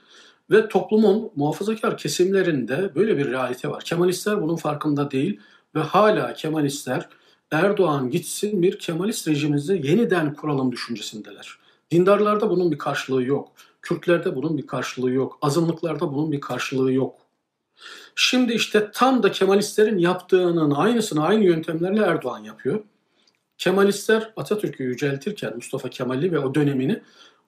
[0.51, 3.83] Ve toplumun muhafazakar kesimlerinde böyle bir realite var.
[3.83, 5.39] Kemalistler bunun farkında değil
[5.75, 7.09] ve hala Kemalistler
[7.51, 11.55] Erdoğan gitsin bir Kemalist rejimimizi yeniden kuralım düşüncesindeler.
[11.91, 13.51] Dindarlarda bunun bir karşılığı yok.
[13.81, 15.37] Kürtlerde bunun bir karşılığı yok.
[15.41, 17.20] Azınlıklarda bunun bir karşılığı yok.
[18.15, 22.83] Şimdi işte tam da Kemalistlerin yaptığının aynısını aynı yöntemlerle Erdoğan yapıyor.
[23.57, 27.01] Kemalistler Atatürk'ü yüceltirken Mustafa Kemal'i ve o dönemini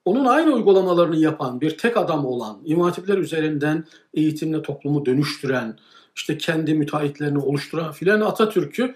[0.06, 5.80] onun aynı uygulamalarını yapan bir tek adam olan, imatipler üzerinden eğitimle toplumu dönüştüren,
[6.15, 8.96] işte kendi müteahhitlerini oluşturan filan Atatürk'ü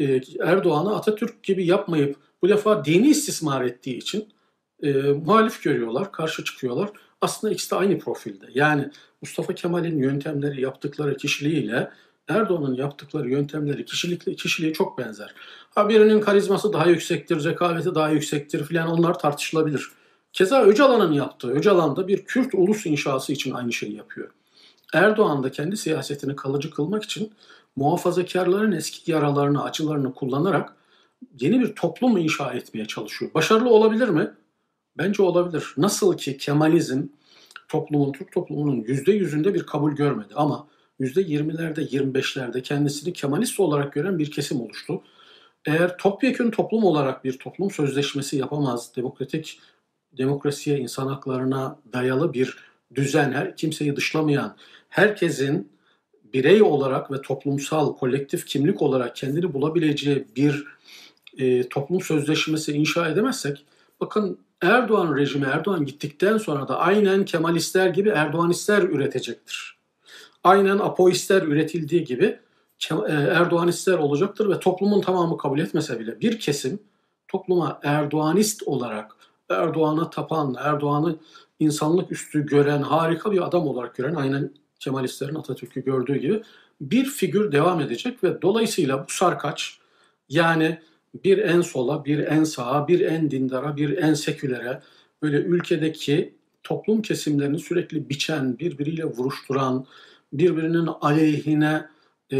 [0.00, 4.28] e, Erdoğan'ı Atatürk gibi yapmayıp bu defa dini istismar ettiği için
[4.82, 6.90] e, muhalif görüyorlar, karşı çıkıyorlar.
[7.20, 8.46] Aslında ikisi de aynı profilde.
[8.54, 8.90] Yani
[9.22, 11.90] Mustafa Kemal'in yöntemleri, yaptıkları kişiliğiyle
[12.28, 15.34] Erdoğan'ın yaptıkları yöntemleri, kişilikli kişiliği çok benzer.
[15.74, 19.88] Ha birinin karizması daha yüksektir, rekabeti daha yüksektir filan onlar tartışılabilir.
[20.32, 24.30] Keza Öcalan'ın yaptığı, Öcalan da bir Kürt ulus inşası için aynı şeyi yapıyor.
[24.94, 27.32] Erdoğan da kendi siyasetini kalıcı kılmak için
[27.76, 30.76] muhafazakarların eski yaralarını, acılarını kullanarak
[31.40, 33.34] yeni bir toplum inşa etmeye çalışıyor.
[33.34, 34.30] Başarılı olabilir mi?
[35.00, 35.74] Bence olabilir.
[35.76, 37.02] Nasıl ki Kemalizm
[37.68, 40.66] toplumun, Türk toplumunun yüzde yüzünde bir kabul görmedi ama
[40.98, 45.02] yüzde yirmilerde, yirmi beşlerde kendisini Kemalist olarak gören bir kesim oluştu.
[45.66, 49.58] Eğer topyekün toplum olarak bir toplum sözleşmesi yapamaz, demokratik
[50.18, 52.56] demokrasiye, insan haklarına dayalı bir
[52.94, 54.56] düzen, her kimseyi dışlamayan,
[54.88, 55.68] herkesin
[56.34, 60.64] birey olarak ve toplumsal, kolektif kimlik olarak kendini bulabileceği bir
[61.38, 63.64] e, toplum sözleşmesi inşa edemezsek,
[64.00, 69.78] bakın Erdoğan rejimi, Erdoğan gittikten sonra da aynen Kemalistler gibi Erdoğanistler üretecektir.
[70.44, 72.38] Aynen Apoistler üretildiği gibi
[72.90, 76.78] e, Erdoğanistler olacaktır ve toplumun tamamı kabul etmese bile bir kesim
[77.28, 79.16] topluma Erdoğanist olarak
[79.48, 81.16] Erdoğan'a tapan, Erdoğan'ı
[81.60, 86.42] insanlık üstü gören, harika bir adam olarak gören aynen Kemalistlerin Atatürk'ü gördüğü gibi
[86.80, 89.78] bir figür devam edecek ve dolayısıyla bu sarkaç
[90.28, 90.78] yani
[91.14, 94.82] bir en sola, bir en sağa, bir en dindara, bir en sekülere
[95.22, 99.86] böyle ülkedeki toplum kesimlerini sürekli biçen, birbiriyle vuruşturan,
[100.32, 101.86] birbirinin aleyhine
[102.32, 102.36] e,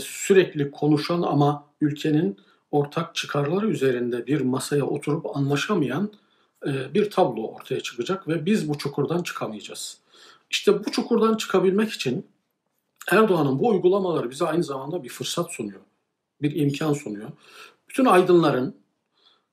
[0.00, 2.36] sürekli konuşan ama ülkenin
[2.70, 6.12] ortak çıkarları üzerinde bir masaya oturup anlaşamayan
[6.66, 9.98] e, bir tablo ortaya çıkacak ve biz bu çukurdan çıkamayacağız.
[10.50, 12.26] İşte bu çukurdan çıkabilmek için
[13.10, 15.80] Erdoğan'ın bu uygulamaları bize aynı zamanda bir fırsat sunuyor.
[16.42, 17.30] Bir imkan sunuyor.
[17.90, 18.74] Bütün aydınların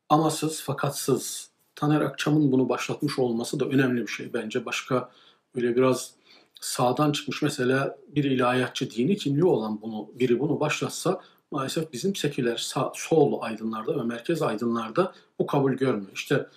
[0.09, 4.65] amasız fakatsız Taner Akçam'ın bunu başlatmış olması da önemli bir şey bence.
[4.65, 5.11] Başka
[5.55, 6.13] böyle biraz
[6.61, 11.21] sağdan çıkmış mesela bir ilahiyatçı dini kimliği olan bunu biri bunu başlatsa
[11.51, 16.11] maalesef bizim seküler sol aydınlarda ve merkez aydınlarda bu kabul görmüyor.
[16.13, 16.47] İşte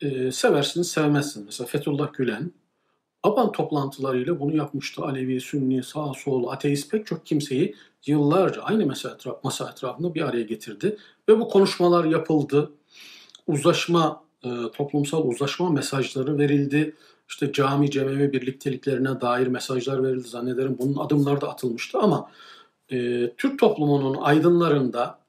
[0.00, 1.46] e, seversiniz sevmezsiniz.
[1.46, 2.52] Mesela Fethullah Gülen
[3.22, 5.02] ABAN toplantılarıyla bunu yapmıştı.
[5.02, 7.74] Alevi, Sünni, sağ, sol, ateist pek çok kimseyi
[8.06, 10.96] yıllarca aynı masa, etraf, masa etrafında bir araya getirdi.
[11.28, 12.72] Ve bu konuşmalar yapıldı.
[13.46, 16.96] Uzlaşma, e, toplumsal uzlaşma mesajları verildi.
[17.28, 20.76] İşte cami, cemevi birlikteliklerine dair mesajlar verildi zannederim.
[20.78, 22.30] Bunun adımları da atılmıştı ama
[22.92, 25.21] e, Türk toplumunun aydınlarında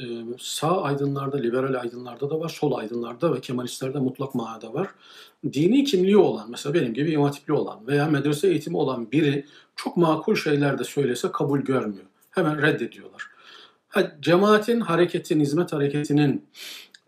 [0.00, 0.04] e,
[0.38, 4.88] sağ aydınlarda, liberal aydınlarda da var, sol aydınlarda ve Kemalistlerde mutlak manada var.
[5.52, 9.44] Dini kimliği olan, mesela benim gibi imatipli olan veya medrese eğitimi olan biri
[9.76, 12.06] çok makul şeyler de söylese kabul görmüyor.
[12.30, 13.22] Hemen reddediyorlar.
[13.88, 16.44] Ha, cemaatin, hareketin, hizmet hareketinin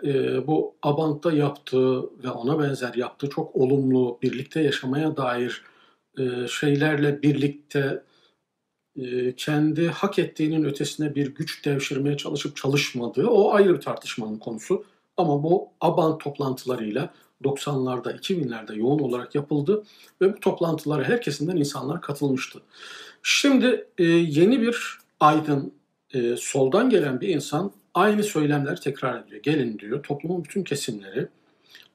[0.05, 5.62] e, bu Abant'ta yaptığı ve ona benzer yaptığı çok olumlu, birlikte yaşamaya dair
[6.18, 8.03] e, şeylerle birlikte
[9.37, 14.85] kendi hak ettiğinin ötesine bir güç devşirmeye çalışıp çalışmadığı o ayrı bir tartışmanın konusu.
[15.17, 19.83] Ama bu ABAN toplantılarıyla 90'larda, 2000'lerde yoğun olarak yapıldı
[20.21, 22.61] ve bu toplantılara herkesinden insanlar katılmıştı.
[23.23, 25.73] Şimdi e, yeni bir aydın,
[26.15, 29.43] e, soldan gelen bir insan aynı söylemler tekrar ediyor.
[29.43, 31.29] Gelin diyor, toplumun bütün kesimleri,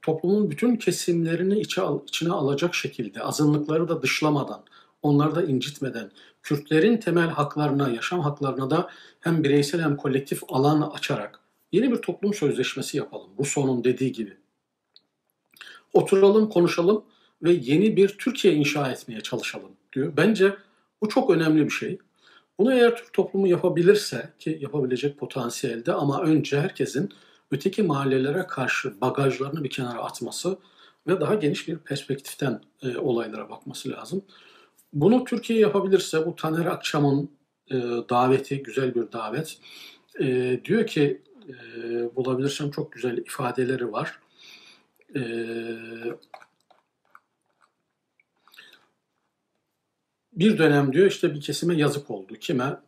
[0.02, 4.63] toplumun bütün kesimlerini içe, içine alacak şekilde, azınlıkları da dışlamadan,
[5.02, 6.12] onları da incitmeden,
[6.43, 11.39] Kürtlerin temel haklarına, yaşam haklarına da hem bireysel hem kolektif alan açarak
[11.71, 13.29] yeni bir toplum sözleşmesi yapalım.
[13.45, 14.38] Sonun dediği gibi.
[15.93, 17.03] Oturalım, konuşalım
[17.43, 20.13] ve yeni bir Türkiye inşa etmeye çalışalım diyor.
[20.17, 20.53] Bence
[21.01, 21.97] bu çok önemli bir şey.
[22.60, 27.10] Bunu eğer Türk toplumu yapabilirse ki yapabilecek potansiyelde ama önce herkesin
[27.51, 30.58] öteki mahallelere karşı bagajlarını bir kenara atması
[31.08, 34.23] ve daha geniş bir perspektiften e, olaylara bakması lazım.
[34.93, 37.32] Bunu Türkiye yapabilirse bu Taner Akçam'ın
[37.71, 37.75] e,
[38.10, 39.58] daveti güzel bir davet.
[40.19, 41.53] E, diyor ki e,
[42.15, 44.19] bulabilirsem çok güzel ifadeleri var.
[45.15, 45.21] E,
[50.34, 52.34] bir dönem diyor işte bir kesime yazık oldu.
[52.36, 52.79] Kime?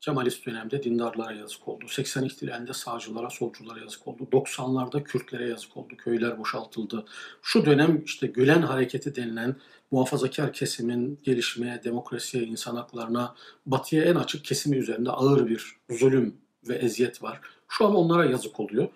[0.00, 1.88] Kemalist dönemde dindarlara yazık oldu.
[1.88, 4.28] 80 ihtilalinde sağcılara, solculara yazık oldu.
[4.32, 5.96] 90'larda Kürtlere yazık oldu.
[5.96, 7.04] Köyler boşaltıldı.
[7.42, 9.56] Şu dönem işte Gülen hareketi denilen
[9.90, 13.34] muhafazakar kesimin gelişmeye, demokrasiye, insan haklarına,
[13.66, 16.36] batıya en açık kesimi üzerinde ağır bir zulüm
[16.68, 17.40] ve eziyet var.
[17.68, 18.88] Şu an onlara yazık oluyor.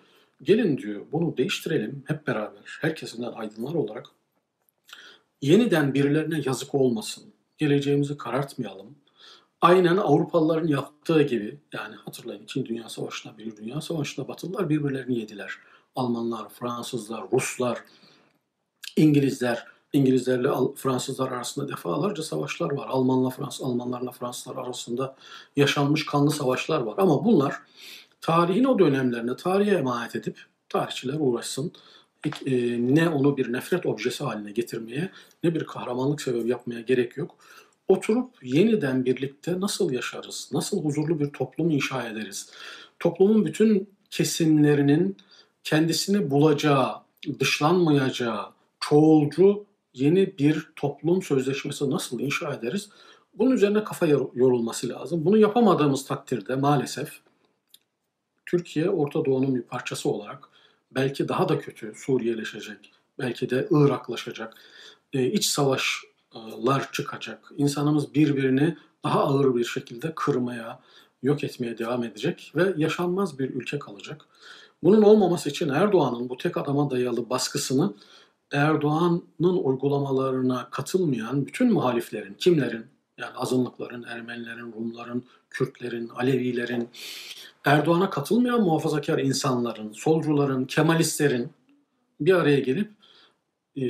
[0.43, 2.79] Gelin diyor bunu değiştirelim hep beraber.
[2.81, 4.05] Herkesinden aydınlar olarak.
[5.41, 7.23] Yeniden birilerine yazık olmasın.
[7.57, 8.95] Geleceğimizi karartmayalım
[9.61, 15.57] aynen Avrupalıların yaptığı gibi yani hatırlayın İkinci Dünya Savaşı'nda, bir Dünya Savaşı'nda Batılılar birbirlerini yediler.
[15.95, 17.83] Almanlar, Fransızlar, Ruslar,
[18.95, 22.87] İngilizler, İngilizlerle Fransızlar arasında defalarca savaşlar var.
[22.87, 25.15] Almanla Fransız, Almanlarla Fransızlar arasında
[25.55, 26.95] yaşanmış kanlı savaşlar var.
[26.97, 27.55] Ama bunlar
[28.21, 31.71] tarihin o dönemlerine tarihe emanet edip tarihçiler uğraşsın.
[32.45, 32.51] E,
[32.95, 35.11] ne onu bir nefret objesi haline getirmeye
[35.43, 37.35] ne bir kahramanlık sebebi yapmaya gerek yok.
[37.87, 42.49] Oturup yeniden birlikte nasıl yaşarız, nasıl huzurlu bir toplum inşa ederiz,
[42.99, 45.17] toplumun bütün kesimlerinin
[45.63, 46.95] kendisini bulacağı,
[47.39, 48.45] dışlanmayacağı,
[48.79, 52.89] çoğulcu yeni bir toplum sözleşmesi nasıl inşa ederiz?
[53.33, 55.25] Bunun üzerine kafa yorulması lazım.
[55.25, 57.19] Bunu yapamadığımız takdirde maalesef
[58.45, 60.49] Türkiye Orta Doğu'nun bir parçası olarak
[60.91, 64.53] belki daha da kötü Suriyeleşecek, belki de Iraklaşacak,
[65.13, 67.51] e, iç savaşlar çıkacak.
[67.57, 70.79] İnsanımız birbirini daha ağır bir şekilde kırmaya,
[71.23, 74.25] yok etmeye devam edecek ve yaşanmaz bir ülke kalacak.
[74.83, 77.93] Bunun olmaması için Erdoğan'ın bu tek adama dayalı baskısını
[78.51, 82.85] Erdoğan'ın uygulamalarına katılmayan bütün muhaliflerin, kimlerin,
[83.17, 86.89] yani azınlıkların, Ermenilerin, Rumların, Kürtlerin, Alevilerin,
[87.65, 91.49] Erdoğan'a katılmayan muhafazakar insanların, solcuların, Kemalistlerin
[92.19, 92.91] bir araya gelip
[93.77, 93.81] e,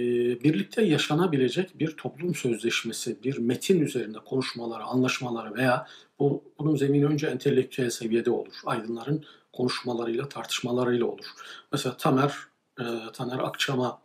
[0.43, 5.87] birlikte yaşanabilecek bir toplum sözleşmesi, bir metin üzerinde konuşmaları, anlaşmaları veya
[6.19, 8.53] bu, bunun zemini önce entelektüel seviyede olur.
[8.65, 11.25] Aydınların konuşmalarıyla, tartışmalarıyla olur.
[11.71, 12.33] Mesela Tamer,
[12.79, 14.01] e, Taner Akçam'a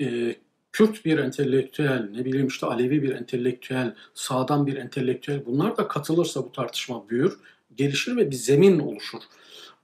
[0.00, 0.36] e,
[0.72, 6.44] Kürt bir entelektüel, ne bileyim işte Alevi bir entelektüel, sağdan bir entelektüel bunlar da katılırsa
[6.44, 7.38] bu tartışma büyür,
[7.76, 9.18] gelişir ve bir zemin oluşur.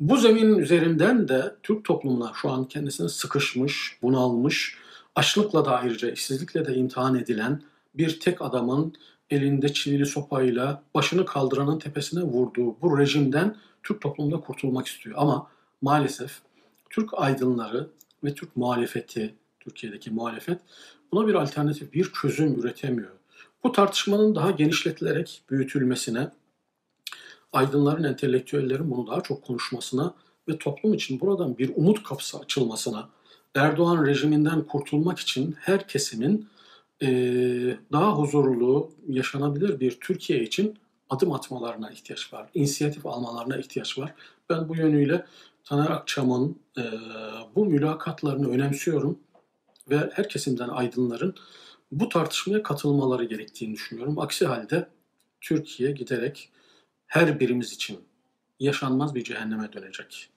[0.01, 4.77] Bu zeminin üzerinden de Türk toplumuna şu an kendisini sıkışmış, bunalmış,
[5.15, 7.63] açlıkla da ayrıca işsizlikle de imtihan edilen
[7.95, 8.95] bir tek adamın
[9.31, 15.17] elinde çivili sopayla başını kaldıranın tepesine vurduğu bu rejimden Türk toplumunda kurtulmak istiyor.
[15.19, 15.51] Ama
[15.83, 16.39] maalesef
[16.91, 17.89] Türk aydınları
[18.25, 20.59] ve Türk muhalefeti, Türkiye'deki muhalefet
[21.13, 23.11] buna bir alternatif, bir çözüm üretemiyor.
[23.65, 26.31] Bu tartışmanın daha genişletilerek büyütülmesine,
[27.53, 30.15] aydınların, entelektüellerin bunu daha çok konuşmasına
[30.49, 33.09] ve toplum için buradan bir umut kapısı açılmasına,
[33.55, 36.49] Erdoğan rejiminden kurtulmak için her kesimin
[37.03, 37.09] e,
[37.93, 40.79] daha huzurlu, yaşanabilir bir Türkiye için
[41.11, 42.51] adım atmalarına ihtiyaç var.
[42.55, 44.15] İnisiyatif almalarına ihtiyaç var.
[44.51, 45.25] Ben bu yönüyle
[45.65, 46.83] Taner Akçam'ın e,
[47.55, 49.19] bu mülakatlarını önemsiyorum
[49.91, 51.35] ve her kesimden aydınların
[51.93, 54.19] bu tartışmaya katılmaları gerektiğini düşünüyorum.
[54.19, 54.89] Aksi halde
[55.41, 56.51] Türkiye giderek
[57.07, 57.99] her birimiz için
[58.61, 60.31] yaşanmaz bir cehenneme dönecek.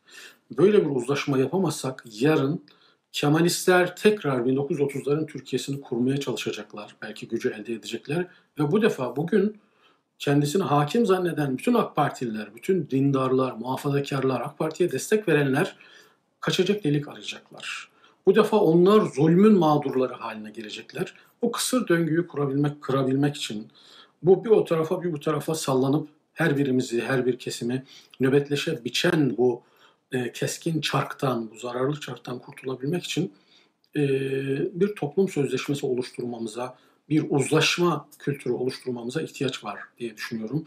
[0.52, 2.64] Böyle bir uzlaşma yapamazsak yarın
[3.12, 6.96] Kemalistler tekrar 1930'ların Türkiye'sini kurmaya çalışacaklar.
[7.02, 8.28] Belki gücü elde edecekler.
[8.60, 9.58] Ve bu defa bugün
[10.20, 15.76] kendisini hakim zanneden bütün AK Partililer, bütün dindarlar, muhafazakarlar, AK Parti'ye destek verenler
[16.40, 17.90] kaçacak delik arayacaklar.
[18.28, 21.14] Bu defa onlar zulmün mağdurları haline gelecekler.
[21.42, 23.68] Bu kısır döngüyü kurabilmek, kırabilmek için
[24.24, 27.84] bu bir o tarafa bir bu tarafa sallanıp her birimizi, her bir kesimi
[28.20, 29.62] nöbetleşe biçen bu
[30.12, 33.34] e, keskin çarktan, bu zararlı çarktan kurtulabilmek için
[33.96, 34.02] e,
[34.80, 36.78] bir toplum sözleşmesi oluşturmamıza,
[37.10, 40.66] bir uzlaşma kültürü oluşturmamıza ihtiyaç var diye düşünüyorum.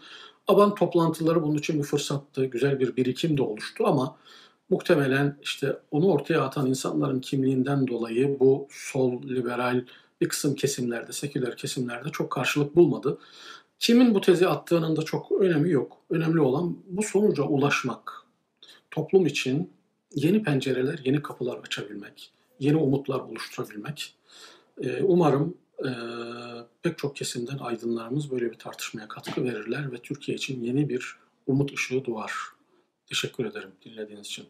[0.48, 4.16] Aban toplantıları bunun için bir fırsattı, güzel bir birikim de oluştu ama
[4.70, 9.84] muhtemelen işte onu ortaya atan insanların kimliğinden dolayı bu sol, liberal
[10.20, 13.18] bir kısım kesimlerde, seküler kesimlerde çok karşılık bulmadı.
[13.78, 15.96] Kimin bu tezi attığının da çok önemi yok.
[16.10, 18.12] Önemli olan bu sonuca ulaşmak.
[18.90, 19.70] Toplum için
[20.14, 24.14] yeni pencereler, yeni kapılar açabilmek, yeni umutlar oluşturabilmek.
[24.82, 25.90] Ee, umarım e,
[26.82, 31.72] pek çok kesimden aydınlarımız böyle bir tartışmaya katkı verirler ve Türkiye için yeni bir umut
[31.72, 32.32] ışığı doğar.
[33.06, 34.46] Teşekkür ederim dinlediğiniz için.